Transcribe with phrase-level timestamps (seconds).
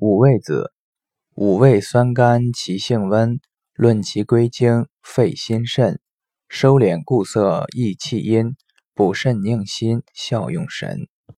[0.00, 0.72] 五味子
[1.34, 3.40] 五味酸甘其性温
[3.74, 6.00] 论其归经肺心肾
[6.48, 8.54] 收敛固涩益气阴
[8.94, 11.08] 补肾宁心效用神。